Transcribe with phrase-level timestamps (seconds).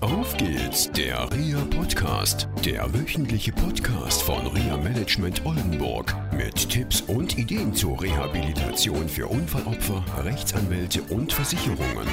[0.00, 7.36] Auf geht's, der RIA Podcast, der wöchentliche Podcast von RIA Management Oldenburg mit Tipps und
[7.36, 12.06] Ideen zur Rehabilitation für Unfallopfer, Rechtsanwälte und Versicherungen.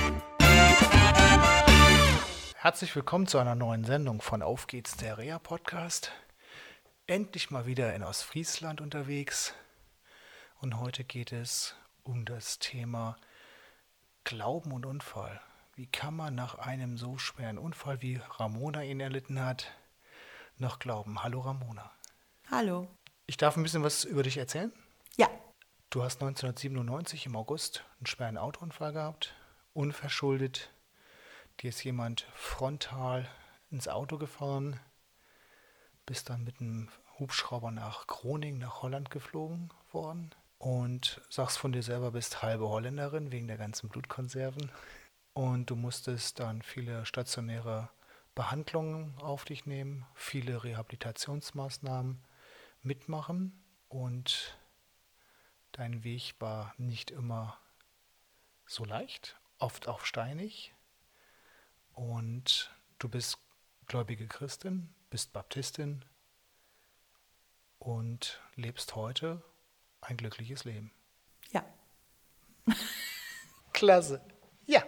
[2.55, 6.11] Herzlich willkommen zu einer neuen Sendung von Auf geht's, der RIA Podcast.
[7.05, 9.54] Endlich mal wieder in Ostfriesland unterwegs
[10.59, 13.15] und heute geht es um das Thema
[14.23, 15.39] Glauben und Unfall.
[15.78, 19.74] Wie kann man nach einem so schweren Unfall, wie Ramona ihn erlitten hat,
[20.57, 21.21] noch glauben?
[21.21, 21.92] Hallo Ramona.
[22.50, 22.88] Hallo.
[23.28, 24.71] Ich darf ein bisschen was über dich erzählen?
[25.18, 25.28] Ja.
[25.89, 29.36] Du hast 1997 im August einen schweren Autounfall gehabt,
[29.74, 30.71] unverschuldet.
[31.60, 33.28] Dir ist jemand frontal
[33.69, 34.80] ins Auto gefahren,
[36.05, 36.88] bist dann mit einem
[37.19, 43.33] Hubschrauber nach Groningen, nach Holland geflogen worden und sagst von dir selber, bist halbe Holländerin
[43.33, 44.72] wegen der ganzen Blutkonserven.
[45.36, 47.89] Und du musstest dann viele stationäre
[48.36, 52.23] Behandlungen auf dich nehmen, viele Rehabilitationsmaßnahmen
[52.83, 53.52] mitmachen
[53.89, 54.58] und
[55.73, 57.59] dein Weg war nicht immer
[58.66, 60.73] so leicht, oft auch steinig.
[61.92, 63.38] Und du bist
[63.88, 66.05] gläubige Christin, bist Baptistin
[67.77, 69.44] und lebst heute
[69.99, 70.94] ein glückliches Leben.
[71.52, 71.66] Ja.
[73.73, 74.22] Klasse.
[74.66, 74.81] Ja.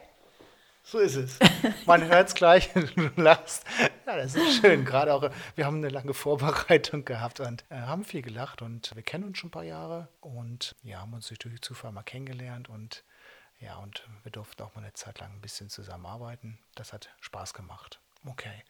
[0.90, 1.38] So ist es.
[1.86, 3.66] Man hört es gleich, du lachst.
[4.06, 4.86] Ja, das ist schön.
[4.86, 9.04] Gerade auch, wir haben eine lange Vorbereitung gehabt und äh, haben viel gelacht und wir
[9.04, 13.04] kennen uns schon ein paar Jahre und ja, haben uns durch Zufall mal kennengelernt und
[13.60, 16.58] ja, und wir durften auch mal eine Zeit lang ein bisschen zusammenarbeiten.
[16.76, 18.00] Das hat Spaß gemacht.
[18.26, 18.64] Okay.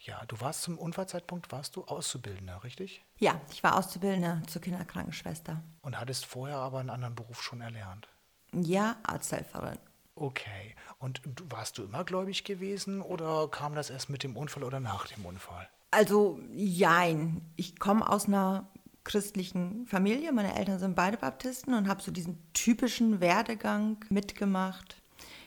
[0.00, 3.04] Ja, du warst zum Unfallzeitpunkt, warst du Auszubildender, richtig?
[3.18, 5.62] Ja, ich war Auszubildende zur Kinderkrankenschwester.
[5.82, 8.08] Und hattest vorher aber einen anderen Beruf schon erlernt?
[8.52, 9.78] Ja, Arzthelferin.
[10.20, 10.74] Okay.
[10.98, 15.06] Und warst du immer gläubig gewesen oder kam das erst mit dem Unfall oder nach
[15.06, 15.66] dem Unfall?
[15.90, 17.40] Also, jein.
[17.56, 18.68] Ich komme aus einer
[19.02, 20.30] christlichen Familie.
[20.32, 25.00] Meine Eltern sind beide Baptisten und habe so diesen typischen Werdegang mitgemacht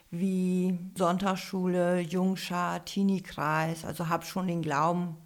[0.09, 3.85] wie Sonntagsschule, Jungschar, Teenie-Kreis.
[3.85, 5.17] Also habe schon den Glauben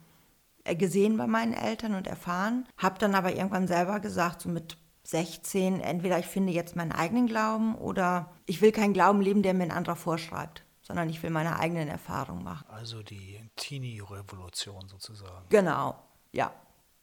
[0.65, 2.67] gesehen bei meinen Eltern und erfahren.
[2.77, 7.27] Habe dann aber irgendwann selber gesagt, so mit 16, entweder ich finde jetzt meinen eigenen
[7.27, 11.29] Glauben oder ich will keinen Glauben leben, der mir ein anderer vorschreibt, sondern ich will
[11.29, 12.65] meine eigenen Erfahrungen machen.
[12.69, 15.45] Also die Teenie-Revolution sozusagen.
[15.47, 15.95] Genau,
[16.33, 16.51] ja.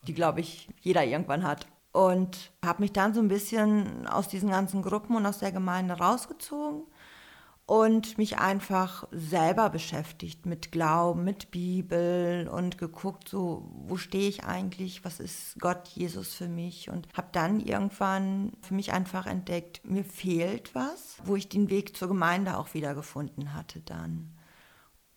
[0.07, 1.67] Die, glaube ich, jeder irgendwann hat.
[1.93, 5.95] Und habe mich dann so ein bisschen aus diesen ganzen Gruppen und aus der Gemeinde
[5.95, 6.83] rausgezogen
[7.67, 14.45] und mich einfach selber beschäftigt mit Glauben, mit Bibel und geguckt, so, wo stehe ich
[14.45, 19.81] eigentlich, was ist Gott, Jesus für mich und habe dann irgendwann für mich einfach entdeckt,
[19.85, 24.39] mir fehlt was, wo ich den Weg zur Gemeinde auch wieder gefunden hatte dann.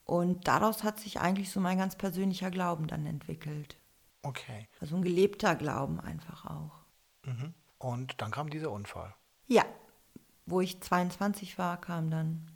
[0.06, 3.78] Und daraus hat sich eigentlich so mein ganz persönlicher Glauben dann entwickelt.
[4.22, 4.70] Okay.
[4.80, 6.86] Also ein gelebter Glauben einfach auch.
[7.26, 7.54] Mhm.
[7.78, 9.14] Und dann kam dieser Unfall.
[9.48, 9.66] Ja,
[10.48, 12.50] wo ich 22 war, kam dann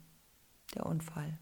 [0.74, 1.38] der Unfall.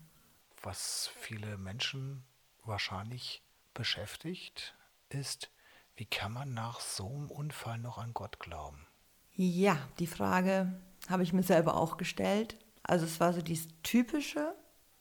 [0.62, 2.24] Was viele Menschen
[2.64, 4.76] wahrscheinlich beschäftigt,
[5.08, 5.50] ist,
[5.96, 8.86] wie kann man nach so einem Unfall noch an Gott glauben?
[9.32, 12.58] Ja, die Frage habe ich mir selber auch gestellt.
[12.82, 14.54] Also es war so dieses Typische,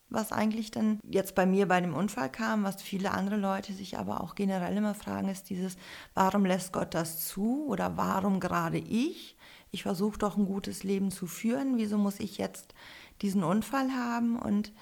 [0.09, 3.97] was eigentlich dann jetzt bei mir bei dem Unfall kam, was viele andere Leute sich
[3.97, 5.77] aber auch generell immer fragen, ist dieses,
[6.13, 9.35] warum lässt Gott das zu oder warum gerade ich?
[9.71, 12.73] Ich versuche doch ein gutes Leben zu führen, wieso muss ich jetzt
[13.21, 14.37] diesen Unfall haben?
[14.37, 14.73] Und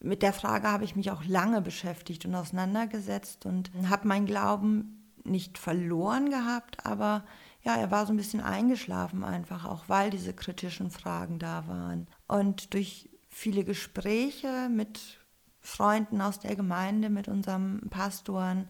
[0.00, 5.12] mit der Frage habe ich mich auch lange beschäftigt und auseinandergesetzt und habe meinen Glauben
[5.24, 7.24] nicht verloren gehabt, aber
[7.62, 12.06] ja, er war so ein bisschen eingeschlafen einfach, auch weil diese kritischen Fragen da waren.
[12.26, 15.18] Und durch viele Gespräche mit
[15.60, 18.68] Freunden aus der Gemeinde, mit unserem Pastoren,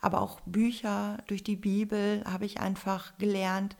[0.00, 3.76] aber auch Bücher durch die Bibel habe ich einfach gelernt,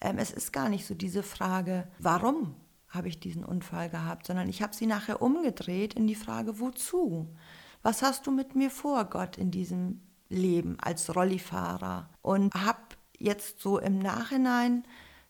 [0.00, 2.54] es ist gar nicht so diese Frage, warum
[2.88, 7.34] habe ich diesen Unfall gehabt, sondern ich habe sie nachher umgedreht in die Frage, wozu?
[7.82, 12.08] Was hast du mit mir vor, Gott, in diesem Leben als Rollifahrer?
[12.22, 12.80] Und habe
[13.18, 14.84] jetzt so im Nachhinein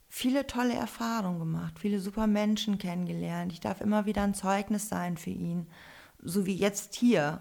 [0.09, 3.53] viele tolle Erfahrungen gemacht, viele super Menschen kennengelernt.
[3.53, 5.67] Ich darf immer wieder ein Zeugnis sein für ihn,
[6.23, 7.41] so wie jetzt hier.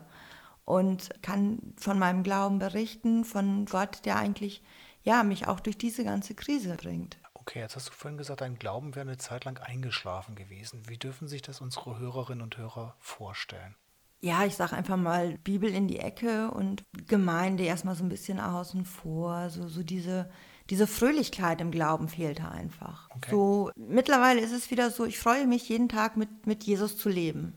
[0.66, 4.62] Und kann von meinem Glauben berichten, von Gott, der eigentlich
[5.08, 7.18] ja, mich auch durch diese ganze Krise bringt.
[7.34, 10.82] Okay, jetzt hast du vorhin gesagt, dein Glauben wäre eine Zeit lang eingeschlafen gewesen.
[10.90, 13.76] Wie dürfen sich das unsere Hörerinnen und Hörer vorstellen?
[14.20, 18.42] Ja, ich sage einfach mal Bibel in die Ecke und Gemeinde erstmal so ein bisschen
[18.42, 19.50] außen vor.
[19.50, 20.30] So, so diese,
[20.70, 23.10] diese Fröhlichkeit im Glauben fehlte einfach.
[23.12, 23.32] Okay.
[23.32, 27.08] So, mittlerweile ist es wieder so, ich freue mich jeden Tag mit, mit Jesus zu
[27.08, 27.54] leben.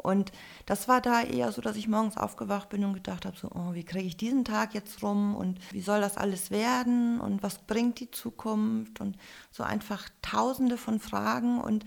[0.00, 0.30] Und
[0.64, 3.74] das war da eher so, dass ich morgens aufgewacht bin und gedacht habe, so, oh,
[3.74, 7.58] wie kriege ich diesen Tag jetzt rum und wie soll das alles werden und was
[7.58, 9.18] bringt die Zukunft und
[9.50, 11.84] so einfach tausende von Fragen und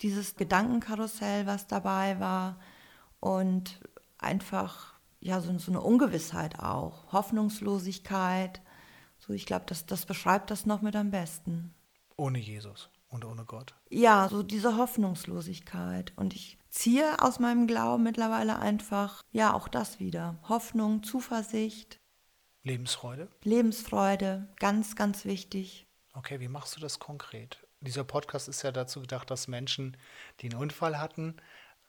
[0.00, 2.58] dieses Gedankenkarussell, was dabei war
[3.20, 3.78] und
[4.16, 8.62] einfach ja so, so eine Ungewissheit auch, Hoffnungslosigkeit.
[9.18, 11.74] So, ich glaube, das, das beschreibt das noch mit am besten.
[12.16, 13.74] Ohne Jesus und ohne Gott.
[13.90, 16.14] Ja, so diese Hoffnungslosigkeit.
[16.16, 20.38] Und ich ziehe aus meinem Glauben mittlerweile einfach, ja, auch das wieder.
[20.48, 22.00] Hoffnung, Zuversicht.
[22.62, 23.28] Lebensfreude?
[23.42, 25.86] Lebensfreude, ganz, ganz wichtig.
[26.12, 27.66] Okay, wie machst du das konkret?
[27.80, 29.96] Dieser Podcast ist ja dazu gedacht, dass Menschen,
[30.40, 31.36] die einen Unfall hatten,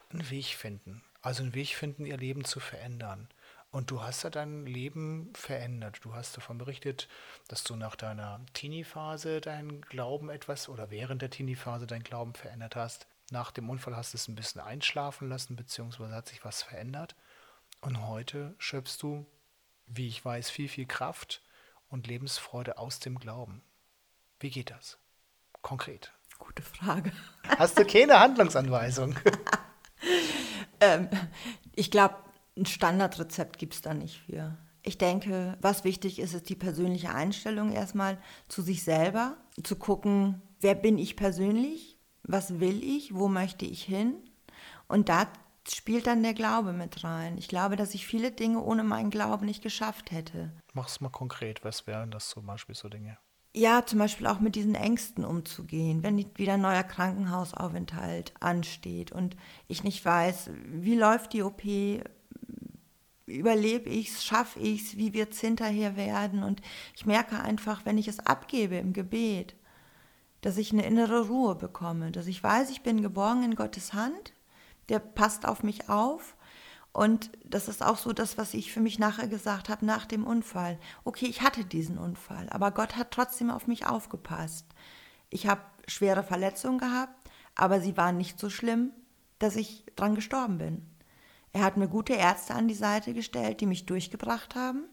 [0.09, 1.03] einen Weg finden.
[1.21, 3.27] Also einen Weg finden, ihr Leben zu verändern.
[3.71, 5.99] Und du hast ja dein Leben verändert.
[6.03, 7.07] Du hast davon berichtet,
[7.47, 12.75] dass du nach deiner Teenie-Phase deinen Glauben etwas oder während der Teenie-Phase deinen Glauben verändert
[12.75, 13.07] hast.
[13.31, 17.15] Nach dem Unfall hast du es ein bisschen einschlafen lassen, beziehungsweise hat sich was verändert.
[17.79, 19.25] Und heute schöpfst du,
[19.87, 21.41] wie ich weiß, viel, viel Kraft
[21.87, 23.63] und Lebensfreude aus dem Glauben.
[24.41, 24.97] Wie geht das?
[25.61, 26.11] Konkret.
[26.39, 27.13] Gute Frage.
[27.57, 29.15] Hast du keine Handlungsanweisung?
[30.81, 31.07] ähm,
[31.73, 32.17] ich glaube,
[32.57, 34.57] ein Standardrezept gibt es da nicht für.
[34.83, 38.17] Ich denke, was wichtig ist, ist die persönliche Einstellung erstmal
[38.49, 41.90] zu sich selber, zu gucken, wer bin ich persönlich,
[42.31, 44.15] was will ich, wo möchte ich hin.
[44.87, 45.27] Und da
[45.67, 47.37] spielt dann der Glaube mit rein.
[47.37, 50.51] Ich glaube, dass ich viele Dinge ohne meinen Glauben nicht geschafft hätte.
[50.73, 53.17] Mach's mal konkret, was wären das zum Beispiel so Dinge?
[53.53, 59.35] Ja, zum Beispiel auch mit diesen Ängsten umzugehen, wenn wieder ein neuer Krankenhausaufenthalt ansteht und
[59.67, 61.61] ich nicht weiß, wie läuft die OP,
[63.25, 66.43] überlebe ich es, schaffe ich es, wie wird es hinterher werden.
[66.43, 66.61] Und
[66.95, 69.55] ich merke einfach, wenn ich es abgebe im Gebet,
[70.41, 74.33] dass ich eine innere Ruhe bekomme, dass ich weiß, ich bin geborgen in Gottes Hand,
[74.89, 76.35] der passt auf mich auf.
[76.93, 80.25] Und das ist auch so das, was ich für mich nachher gesagt habe nach dem
[80.25, 80.77] Unfall.
[81.05, 84.65] Okay, ich hatte diesen Unfall, aber Gott hat trotzdem auf mich aufgepasst.
[85.29, 88.91] Ich habe schwere Verletzungen gehabt, aber sie waren nicht so schlimm,
[89.39, 90.85] dass ich dran gestorben bin.
[91.53, 94.83] Er hat mir gute Ärzte an die Seite gestellt, die mich durchgebracht haben.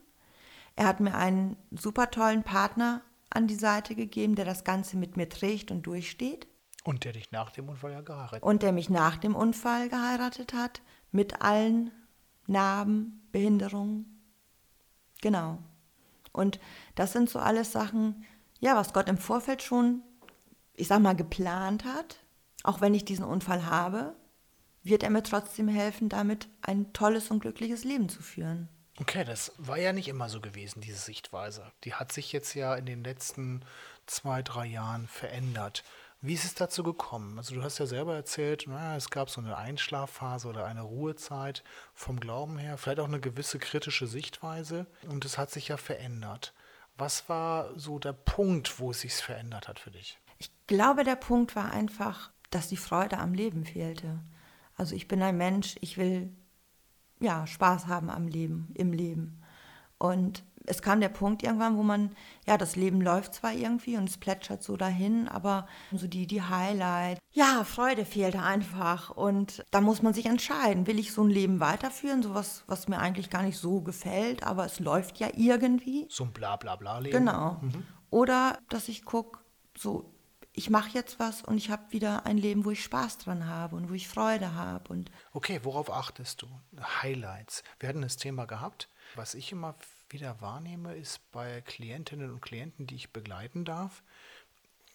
[0.76, 5.16] Er hat mir einen super tollen Partner an die Seite gegeben, der das Ganze mit
[5.16, 6.46] mir trägt und durchsteht.
[6.84, 8.42] Und der dich nach dem Unfall ja geheiratet hat.
[8.42, 10.80] Und der mich nach dem Unfall geheiratet hat,
[11.12, 11.90] mit allen
[12.46, 14.22] Narben, Behinderungen.
[15.20, 15.58] Genau.
[16.32, 16.60] Und
[16.94, 18.24] das sind so alles Sachen,
[18.60, 20.02] ja, was Gott im Vorfeld schon,
[20.74, 22.18] ich sag mal, geplant hat,
[22.62, 24.14] auch wenn ich diesen Unfall habe,
[24.82, 28.68] wird er mir trotzdem helfen, damit ein tolles und glückliches Leben zu führen.
[29.00, 31.70] Okay, das war ja nicht immer so gewesen, diese Sichtweise.
[31.84, 33.64] Die hat sich jetzt ja in den letzten
[34.06, 35.84] zwei, drei Jahren verändert.
[36.20, 37.38] Wie ist es dazu gekommen?
[37.38, 41.62] Also du hast ja selber erzählt, na, es gab so eine Einschlafphase oder eine Ruhezeit
[41.94, 46.54] vom Glauben her, vielleicht auch eine gewisse kritische Sichtweise und es hat sich ja verändert.
[46.96, 50.18] Was war so der Punkt, wo es sich verändert hat für dich?
[50.38, 54.18] Ich glaube, der Punkt war einfach, dass die Freude am Leben fehlte.
[54.76, 56.32] Also ich bin ein Mensch, ich will
[57.20, 59.42] ja Spaß haben am Leben, im Leben.
[59.98, 62.10] Und es kam der Punkt irgendwann, wo man,
[62.46, 66.42] ja, das Leben läuft zwar irgendwie und es plätschert so dahin, aber so die, die
[66.42, 69.10] Highlight, ja, Freude fehlte einfach.
[69.10, 72.98] Und da muss man sich entscheiden, will ich so ein Leben weiterführen, sowas, was mir
[72.98, 76.06] eigentlich gar nicht so gefällt, aber es läuft ja irgendwie.
[76.10, 77.16] So ein Bla-Bla-Bla-Leben.
[77.18, 77.58] Genau.
[77.60, 77.84] Mhm.
[78.10, 79.38] Oder dass ich gucke,
[79.76, 80.12] so
[80.58, 83.76] ich mache jetzt was und ich habe wieder ein Leben, wo ich Spaß dran habe
[83.76, 84.92] und wo ich Freude habe.
[84.92, 86.48] Und okay, worauf achtest du?
[87.00, 87.62] Highlights.
[87.78, 88.88] Wir hatten das Thema gehabt.
[89.14, 89.76] Was ich immer
[90.10, 94.02] wieder wahrnehme, ist bei Klientinnen und Klienten, die ich begleiten darf,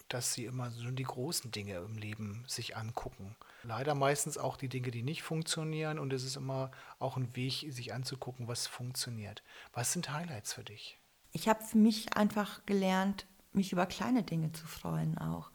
[0.09, 3.37] dass sie immer so die großen Dinge im Leben sich angucken.
[3.63, 7.65] Leider meistens auch die Dinge, die nicht funktionieren und es ist immer auch ein Weg,
[7.69, 9.43] sich anzugucken, was funktioniert.
[9.71, 10.99] Was sind Highlights für dich?
[11.31, 15.52] Ich habe für mich einfach gelernt, mich über kleine Dinge zu freuen auch.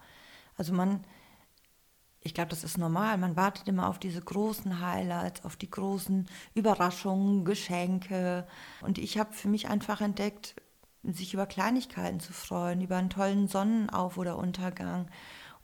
[0.58, 1.04] Also man,
[2.20, 3.16] ich glaube, das ist normal.
[3.16, 8.46] Man wartet immer auf diese großen Highlights, auf die großen Überraschungen, Geschenke.
[8.82, 10.56] Und ich habe für mich einfach entdeckt,
[11.02, 15.10] sich über Kleinigkeiten zu freuen, über einen tollen Sonnenauf- oder Untergang.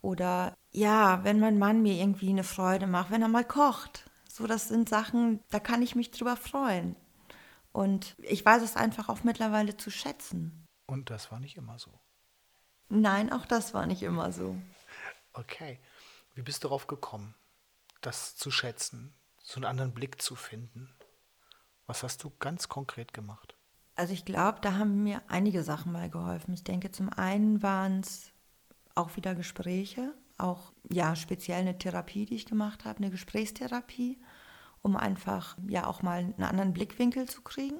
[0.01, 4.09] Oder ja, wenn mein Mann mir irgendwie eine Freude macht, wenn er mal kocht.
[4.31, 6.95] So, das sind Sachen, da kann ich mich drüber freuen.
[7.71, 10.65] Und ich weiß es einfach auch mittlerweile zu schätzen.
[10.87, 11.91] Und das war nicht immer so.
[12.89, 14.55] Nein, auch das war nicht immer so.
[15.35, 15.79] Okay.
[16.33, 17.35] Wie bist du darauf gekommen,
[18.01, 20.93] das zu schätzen, so einen anderen Blick zu finden?
[21.87, 23.55] Was hast du ganz konkret gemacht?
[23.95, 26.53] Also ich glaube, da haben mir einige Sachen mal geholfen.
[26.53, 28.31] Ich denke, zum einen waren es
[28.95, 34.19] auch wieder Gespräche, auch ja speziell eine Therapie, die ich gemacht habe, eine Gesprächstherapie.
[34.85, 37.79] um einfach ja auch mal einen anderen Blickwinkel zu kriegen.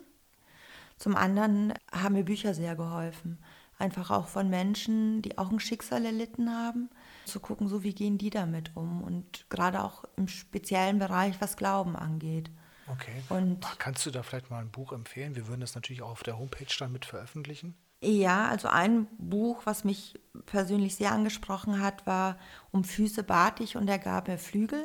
[0.98, 3.38] Zum anderen haben mir Bücher sehr geholfen.
[3.78, 6.90] Einfach auch von Menschen, die auch ein Schicksal erlitten haben,
[7.26, 9.04] zu gucken, so wie gehen die damit um.
[9.04, 12.50] Und gerade auch im speziellen Bereich, was Glauben angeht.
[12.88, 13.22] Okay.
[13.30, 15.36] Und Kannst du da vielleicht mal ein Buch empfehlen?
[15.36, 17.76] Wir würden das natürlich auch auf der Homepage dann mit veröffentlichen.
[18.02, 22.38] Ja, also ein Buch, was mich persönlich sehr angesprochen hat, war
[22.72, 24.84] Um Füße bat ich und er gab mir Flügel.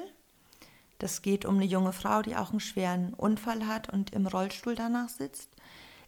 [0.98, 4.74] Das geht um eine junge Frau, die auch einen schweren Unfall hat und im Rollstuhl
[4.74, 5.50] danach sitzt.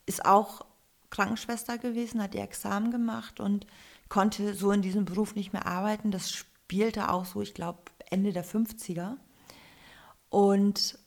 [0.05, 0.65] Ist auch
[1.13, 3.67] Krankenschwester gewesen, hat ihr Examen gemacht und
[4.09, 6.11] konnte so in diesem Beruf nicht mehr arbeiten.
[6.11, 7.79] Das spielte auch so, ich glaube,
[8.09, 9.17] Ende der 50er.
[10.29, 10.97] Und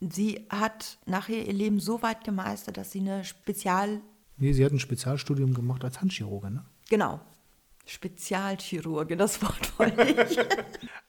[0.00, 4.00] sie hat nachher ihr Leben so weit gemeistert, dass sie eine Spezial
[4.38, 6.64] Nee, sie hat ein Spezialstudium gemacht als Handchirurgin, ne?
[6.88, 7.20] Genau.
[7.84, 10.38] Spezialchirurge, das Wort wollte ich.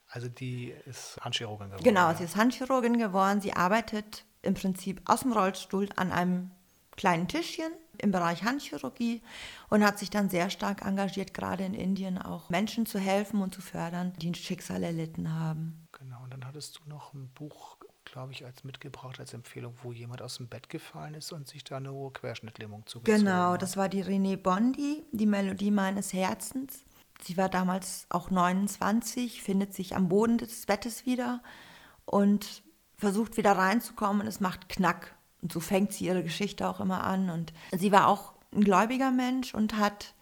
[0.08, 1.84] Also die ist Handchirurgin geworden.
[1.84, 2.16] genau, ja.
[2.16, 3.42] sie ist Handchirurgin geworden.
[3.42, 6.52] Sie arbeitet im Prinzip aus dem Rollstuhl an einem
[6.96, 9.22] kleinen Tischchen im Bereich Handchirurgie
[9.70, 13.54] und hat sich dann sehr stark engagiert, gerade in Indien auch Menschen zu helfen und
[13.54, 15.88] zu fördern, die ein Schicksal erlitten haben.
[15.98, 19.92] Genau, und dann hattest du noch ein Buch, glaube ich, als mitgebracht, als Empfehlung, wo
[19.92, 23.62] jemand aus dem Bett gefallen ist und sich da eine hohe Querschnittlähmung zugezogen Genau, hat.
[23.62, 26.84] das war die René Bondi, die Melodie meines Herzens.
[27.22, 31.42] Sie war damals auch 29, findet sich am Boden des Bettes wieder
[32.06, 32.64] und
[32.98, 35.16] versucht wieder reinzukommen und es macht Knack.
[35.44, 37.30] Und so fängt sie ihre Geschichte auch immer an.
[37.30, 40.14] Und sie war auch ein gläubiger Mensch und hat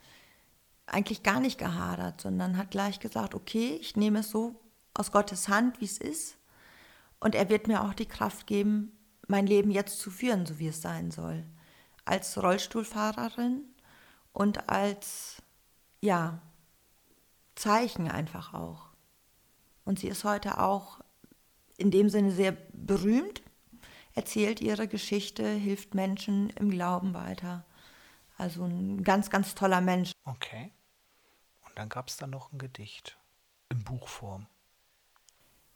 [0.87, 4.59] eigentlich gar nicht gehadert, sondern hat gleich gesagt, okay, ich nehme es so
[4.95, 6.37] aus Gottes Hand, wie es ist.
[7.19, 8.97] Und er wird mir auch die Kraft geben,
[9.27, 11.45] mein Leben jetzt zu führen, so wie es sein soll.
[12.03, 13.61] Als Rollstuhlfahrerin
[14.33, 15.39] und als,
[16.01, 16.41] ja,
[17.53, 18.87] Zeichen einfach auch.
[19.85, 20.99] Und sie ist heute auch
[21.77, 23.43] in dem Sinne sehr berühmt,
[24.13, 27.65] erzählt ihre Geschichte, hilft Menschen im Glauben weiter.
[28.37, 30.11] Also ein ganz, ganz toller Mensch.
[30.25, 30.71] Okay.
[31.67, 33.17] Und dann gab es da noch ein Gedicht
[33.69, 34.47] in Buchform.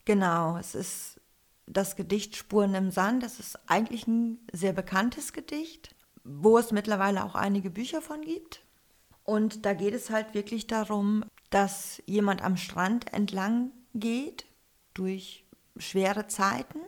[0.04, 1.22] Genau, es ist
[1.68, 3.24] das Gedicht Spuren im Sand.
[3.24, 8.64] Das ist eigentlich ein sehr bekanntes Gedicht, wo es mittlerweile auch einige Bücher von gibt.
[9.24, 14.46] Und da geht es halt wirklich darum, dass jemand am Strand entlang geht
[14.94, 15.46] durch
[15.78, 16.80] schwere Zeiten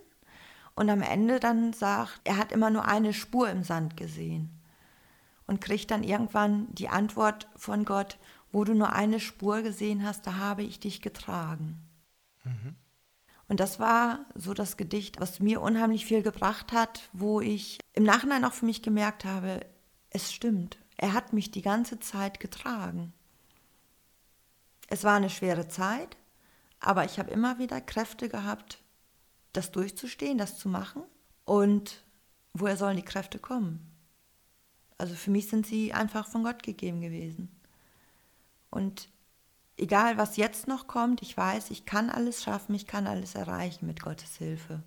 [0.78, 4.62] und am Ende dann sagt, er hat immer nur eine Spur im Sand gesehen
[5.48, 8.20] und kriegt dann irgendwann die Antwort von Gott,
[8.52, 11.82] wo du nur eine Spur gesehen hast, da habe ich dich getragen.
[13.48, 18.04] Und das war so das Gedicht, was mir unheimlich viel gebracht hat, wo ich im
[18.04, 19.66] Nachhinein auch für mich gemerkt habe,
[20.12, 23.14] es stimmt, er hat mich die ganze Zeit getragen.
[24.90, 26.18] Es war eine schwere Zeit,
[26.80, 28.84] aber ich habe immer wieder Kräfte gehabt,
[29.58, 31.04] das durchzustehen, das zu machen.
[31.44, 32.04] Und
[32.54, 33.92] woher sollen die Kräfte kommen?
[34.98, 37.50] Also für mich sind sie einfach von Gott gegeben gewesen.
[38.70, 39.10] Und
[39.78, 43.86] egal was jetzt noch kommt, ich weiß, ich kann alles schaffen, ich kann alles erreichen
[43.86, 44.84] mit Gottes Hilfe.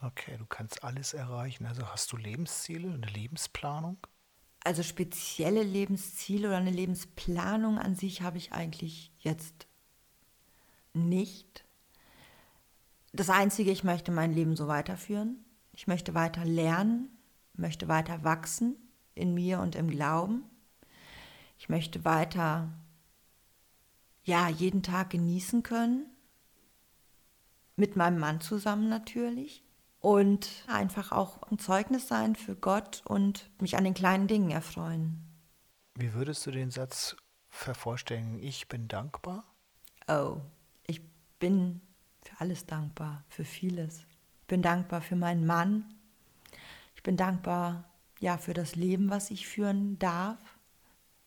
[0.00, 1.66] Okay, du kannst alles erreichen.
[1.66, 3.98] Also hast du Lebensziele, eine Lebensplanung?
[4.62, 9.66] Also spezielle Lebensziele oder eine Lebensplanung an sich habe ich eigentlich jetzt
[10.94, 11.63] nicht.
[13.14, 15.44] Das Einzige, ich möchte mein Leben so weiterführen.
[15.70, 17.16] Ich möchte weiter lernen,
[17.52, 18.74] möchte weiter wachsen
[19.14, 20.42] in mir und im Glauben.
[21.56, 22.72] Ich möchte weiter,
[24.24, 26.06] ja, jeden Tag genießen können.
[27.76, 29.62] Mit meinem Mann zusammen natürlich.
[30.00, 35.22] Und einfach auch ein Zeugnis sein für Gott und mich an den kleinen Dingen erfreuen.
[35.94, 37.14] Wie würdest du den Satz
[37.48, 38.42] vervollständigen?
[38.42, 39.44] Ich bin dankbar?
[40.08, 40.40] Oh,
[40.84, 41.00] ich
[41.38, 41.80] bin
[42.24, 44.06] für alles dankbar, für vieles.
[44.42, 45.84] Ich bin dankbar für meinen Mann.
[46.96, 47.84] Ich bin dankbar,
[48.20, 50.38] ja, für das Leben, was ich führen darf.